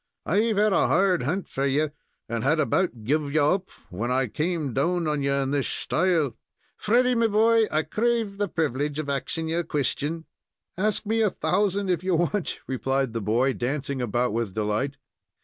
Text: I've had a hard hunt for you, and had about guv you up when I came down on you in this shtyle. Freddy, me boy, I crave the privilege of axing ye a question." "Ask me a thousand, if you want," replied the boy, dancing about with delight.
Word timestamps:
I've 0.25 0.57
had 0.57 0.73
a 0.73 0.87
hard 0.87 1.21
hunt 1.21 1.47
for 1.47 1.67
you, 1.67 1.91
and 2.27 2.43
had 2.43 2.59
about 2.59 3.03
guv 3.03 3.31
you 3.31 3.43
up 3.43 3.69
when 3.91 4.09
I 4.09 4.25
came 4.25 4.73
down 4.73 5.05
on 5.07 5.21
you 5.21 5.31
in 5.31 5.51
this 5.51 5.67
shtyle. 5.67 6.33
Freddy, 6.75 7.13
me 7.13 7.27
boy, 7.27 7.65
I 7.69 7.83
crave 7.83 8.39
the 8.39 8.47
privilege 8.47 8.97
of 8.97 9.09
axing 9.11 9.47
ye 9.49 9.57
a 9.57 9.63
question." 9.63 10.25
"Ask 10.75 11.05
me 11.05 11.21
a 11.21 11.29
thousand, 11.29 11.91
if 11.91 12.03
you 12.03 12.15
want," 12.15 12.61
replied 12.65 13.13
the 13.13 13.21
boy, 13.21 13.53
dancing 13.53 14.01
about 14.01 14.33
with 14.33 14.55
delight. 14.55 14.97